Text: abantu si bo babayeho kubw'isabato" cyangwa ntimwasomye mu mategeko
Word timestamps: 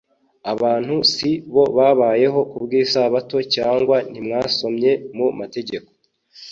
abantu 0.53 0.95
si 1.13 1.29
bo 1.53 1.63
babayeho 1.77 2.39
kubw'isabato" 2.51 3.37
cyangwa 3.55 3.95
ntimwasomye 4.11 4.91
mu 5.15 5.27
mategeko 5.39 5.89